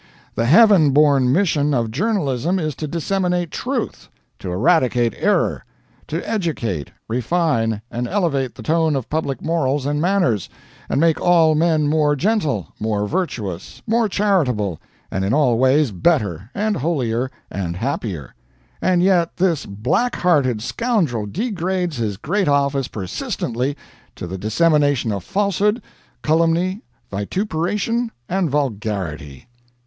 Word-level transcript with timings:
The 0.33 0.47
heaven 0.47 0.89
born 0.93 1.31
mission 1.31 1.75
of 1.75 1.91
journalism 1.91 2.57
is 2.57 2.73
to 2.77 2.87
disseminate 2.87 3.51
truth; 3.51 4.07
to 4.39 4.49
eradicate 4.51 5.13
error; 5.15 5.63
to 6.07 6.27
educate, 6.27 6.89
refine, 7.07 7.83
and 7.91 8.07
elevate 8.07 8.55
the 8.55 8.63
tone 8.63 8.95
of 8.95 9.11
public 9.11 9.43
morals 9.43 9.85
and 9.85 10.01
manners, 10.01 10.49
and 10.89 10.99
make 10.99 11.21
all 11.21 11.53
men 11.53 11.87
more 11.87 12.15
gentle, 12.15 12.73
more 12.79 13.05
virtuous, 13.07 13.83
more 13.85 14.09
charitable, 14.09 14.81
and 15.11 15.23
in 15.23 15.35
all 15.35 15.59
ways 15.59 15.91
better, 15.91 16.49
and 16.55 16.77
holier, 16.77 17.29
and 17.51 17.75
happier; 17.75 18.33
and 18.81 19.03
yet 19.03 19.37
this 19.37 19.67
blackhearted 19.67 20.63
scoundrel 20.63 21.27
degrades 21.27 21.97
his 21.97 22.17
great 22.17 22.47
office 22.47 22.87
persistently 22.87 23.77
to 24.15 24.25
the 24.25 24.39
dissemination 24.39 25.11
of 25.11 25.23
falsehood, 25.23 25.79
calumny, 26.23 26.81
vituperation, 27.11 28.11
and 28.27 28.49
vulgarity. 28.49 29.47